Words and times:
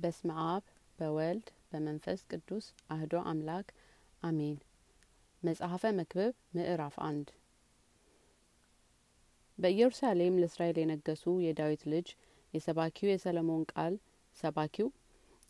በስመ 0.00 0.30
አብ 0.46 0.64
በወልድ 0.98 1.48
በመንፈስ 1.70 2.20
ቅዱስ 2.30 2.64
አህዶ 2.92 3.14
አምላክ 3.30 3.66
አሜን። 4.22 4.56
መጽሐፈ 5.42 5.82
መክብብ 5.98 6.34
ምዕራፍ 6.56 6.96
አንድ 7.06 7.28
በኢየሩሳሌም 9.58 10.38
ለእስራኤል 10.40 10.78
የነገሱ 10.80 11.24
የዳዊት 11.44 11.82
ልጅ 11.92 12.08
የሰባኪው 12.54 13.10
የሰለሞን 13.10 13.64
ቃል 13.72 13.94
ሰባኪው 14.36 14.88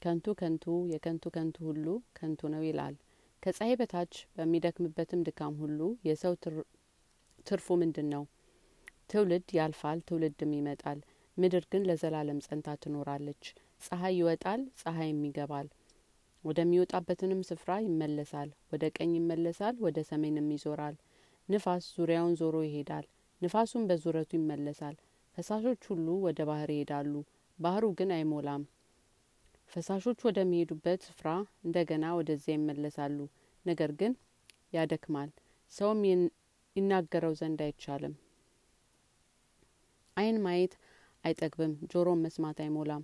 ከንቱ 0.03 0.35
ከንቱ 0.41 0.65
የከንቱ 0.93 1.25
ከንቱ 1.35 1.57
ሁሉ 1.69 1.87
ከንቱ 2.19 2.51
ነው 2.55 2.63
ይላል። 2.67 2.95
ከፀሐይ 3.43 3.75
በታች 3.81 4.15
በሚደክምበትም 4.37 5.25
ድካም 5.29 5.55
ሁሉ 5.63 5.79
የሰው 6.09 6.35
ትርፉ 7.47 7.67
ምንድን 7.83 8.09
ነው? 8.15 8.23
ትውልድ 9.11 9.49
ያልፋል፣ 9.59 9.99
ትውልድም 10.09 10.53
ይመጣል። 10.57 10.99
ምድር 11.37 11.65
ግን 11.73 11.87
ለዘላለም 11.89 12.41
ጸንታ 12.47 12.77
ትኖራለች። 12.83 13.45
ፀሐይ 13.81 14.15
ይወጣል፣ 14.19 14.61
ፀሐይም 14.81 15.21
ይገባል፣ 15.27 15.69
ወደሚወጣበትንም 16.45 17.41
ስፍራ 17.49 17.71
ይመለሳል። 17.87 18.51
ወደ 18.73 18.85
ቀኝ 18.97 19.11
ይመለሳል፣ 19.19 19.75
ወደ 19.87 19.99
ሰሜንም 20.11 20.49
ይዞራል። 20.55 20.97
ንፋስ 21.49 21.85
ዙሪያውን 21.97 22.35
ዞሮ 22.41 22.57
ይሄዳል፣ 22.67 23.07
ንፋሱም 23.43 23.85
በዙረቱ 23.89 24.31
ይመለሳል። 24.39 24.97
ፈሳሾች 25.37 25.83
ሁሉ 25.91 26.07
ወደ 26.27 26.41
ባህር 26.49 26.71
ይሄዳሉ፣ 26.75 27.13
ባህሩ 27.59 27.85
ግን 27.99 28.11
አይሞላም። 28.17 28.63
ፈሳሾች 29.71 30.21
ወደሚሄዱበት 30.29 31.01
ስፍራ 31.09 31.29
እንደገና 31.65 32.05
ወደዚያ 32.19 32.55
ይመለሳሉ፣ 32.57 33.19
ነገር 33.65 33.93
ግን 34.01 34.13
ያደክማል፣ 34.73 35.31
ሰውም 35.73 36.01
ይናገረው 36.77 37.33
ዘንድ 37.41 37.61
አይቻልም። 37.67 38.15
ዓይን 40.17 40.39
ማየት 40.45 40.73
አይጠግብም፣ 41.25 41.73
ጆሮም 41.93 42.23
መስማት 42.25 42.59
አይሞላም። 42.61 43.03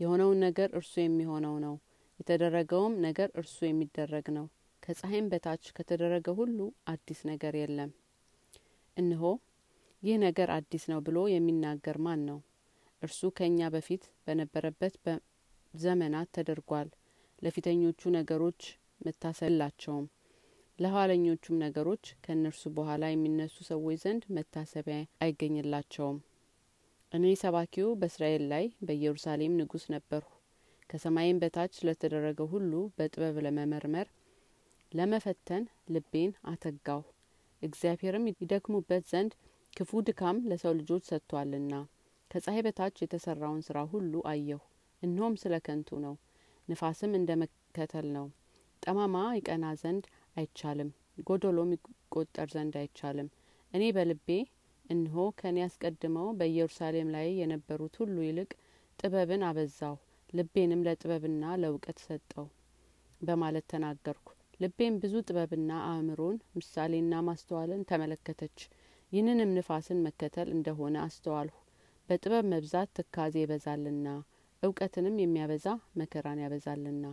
የሆነውን 0.00 0.38
ነገር 0.46 0.68
እርሱ 0.78 0.94
የሚሆነው 1.00 1.54
ነው፣ 1.64 1.74
የተደረገውም 2.20 2.94
ነገር 3.04 3.28
እርሱ 3.34 3.58
የሚደረግ 3.66 4.26
ነው። 4.36 4.46
ከፀሐይም 4.82 5.26
በታች 5.32 5.64
ከተደረገ 5.76 6.28
ሁሉ 6.38 6.58
አዲስ 6.86 7.20
ነገር 7.30 7.54
የለም። 7.58 7.90
እነሆ 8.96 9.24
ይህ 10.02 10.16
ነገር 10.24 10.48
አዲስ 10.56 10.84
ነው 10.90 11.00
ብሎ 11.06 11.18
የሚናገር 11.30 11.96
ማን 12.04 12.20
ነው? 12.28 12.38
እርሱ 13.02 13.30
ከእኛ 13.36 13.60
በፊት 13.74 14.04
በነበረበት 14.26 14.94
ዘመናት 15.74 16.28
ተደርጓል። 16.36 16.88
ለፊተኞቹ 17.42 18.10
ነገሮች 18.16 18.60
መታሰብ 19.00 19.48
የላቸውም፣ 19.48 20.06
ለኋለኞቹም 20.78 21.60
ነገሮች 21.62 22.04
ከእነርሱ 22.24 22.62
በኋላ 22.74 23.04
የሚነሱ 23.10 23.56
ሰዎች 23.68 23.98
ዘንድ 24.02 24.24
መታሰቢያ 24.36 24.96
አይገኝላቸውም። 25.20 26.18
እኔ 27.12 27.26
ሰባኪው 27.40 27.88
በእስራኤል 28.00 28.42
ላይ 28.50 28.64
በኢየሩሳሌም 28.86 29.52
ንጉሥ 29.60 29.84
ነበርሁ። 29.92 30.28
ከሰማይም 30.90 31.38
በታች 31.42 31.72
ስለተደረገ 31.78 32.40
ሁሉ 32.52 32.72
በጥበብ 32.96 33.36
ለመመርመር 33.46 34.08
ለመፈተን 34.92 35.64
ልቤን 35.94 36.32
አተጋሁ። 36.50 37.02
እግዚአብሔርም 37.62 38.28
ይደክሙበት 38.32 39.04
ዘንድ 39.12 39.32
ክፉ 39.72 40.00
ድካም 40.06 40.36
ለሰው 40.50 40.74
ልጆች 40.78 41.08
ሰጥቷልና 41.10 41.74
ከፀሐይ 42.30 42.62
በታች 42.66 42.96
የተሰራውን 43.02 43.64
ስራ 43.66 43.78
ሁሉ 43.92 44.22
አየሁ። 44.32 44.60
እነሆም 45.02 45.34
ስለ 45.42 45.54
ከንቱ 45.66 45.98
ነው፣ 46.04 46.14
ንፋስም 46.68 47.12
እንደ 47.18 47.30
መከተል 47.42 48.06
ነው። 48.16 48.26
ጠማማ 48.82 49.16
ይቀና 49.38 49.66
ዘንድ 49.82 50.04
አይቻልም፣ 50.36 50.90
ጎደሎም 51.28 51.70
ይቆጠር 51.76 52.48
ዘንድ 52.54 52.74
አይቻልም። 52.80 53.28
እኔ 53.72 53.84
በልቤ 53.96 54.28
እነሆ 54.90 55.24
ከእኔ 55.38 55.58
አስቀድመው 55.64 56.28
በኢየሩሳሌም 56.38 57.08
ላይ 57.14 57.28
የነበሩት 57.40 57.94
ሁሉ 58.00 58.16
ይልቅ 58.26 58.50
ጥበብን 58.98 59.42
አበዛሁ፣ 59.48 59.94
ልቤንም 60.32 60.84
ለጥበብና 60.86 61.44
ለእውቀት 61.60 61.98
ሰጠው 62.06 62.46
በማለት 63.20 63.66
ተናገርኩ። 63.72 64.26
ልቤም 64.60 64.94
ብዙ 65.02 65.14
ጥበብና 65.26 65.72
አእምሮን 65.88 66.36
ምሳሌና 66.54 67.20
ማስተዋልን 67.26 67.86
ተመለከተች። 67.90 68.58
ይህንንም 69.12 69.54
ንፋስን 69.56 70.02
መከተል 70.06 70.48
እንደሆነ 70.54 70.96
አስተዋልሁ። 71.04 71.56
በጥበብ 72.08 72.44
መብዛት 72.52 72.90
ትካዜ 72.98 73.34
ይበዛልና 73.42 74.08
እውቀትንም 74.62 75.16
የሚያበዛ 75.22 75.66
መከራን 75.98 76.42
ያበዛልና 76.44 77.04